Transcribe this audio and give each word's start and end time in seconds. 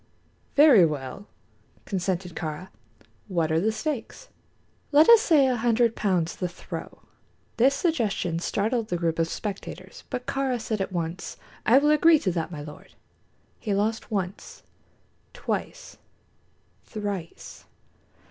"Very 0.55 0.83
well," 0.83 1.27
consented 1.85 2.33
Kāra. 2.33 2.69
"What 3.27 3.51
are 3.51 3.59
the 3.61 3.71
stakes?" 3.71 4.29
"Let 4.91 5.07
us 5.07 5.21
say 5.21 5.45
a 5.45 5.55
hundred 5.55 5.95
pounds 5.95 6.35
the 6.35 6.49
throw." 6.49 7.03
This 7.57 7.75
suggestion 7.75 8.39
startled 8.39 8.87
the 8.87 8.97
group 8.97 9.19
of 9.19 9.27
spectators; 9.27 10.03
but 10.09 10.25
Kāra 10.25 10.59
said 10.59 10.81
at 10.81 10.91
once: 10.91 11.37
"I 11.67 11.77
will 11.77 11.91
agree 11.91 12.17
to 12.17 12.31
that, 12.31 12.49
my 12.51 12.63
lord." 12.63 12.95
He 13.59 13.75
lost 13.75 14.09
once, 14.09 14.63
twice, 15.33 15.99
thrice. 16.83 17.65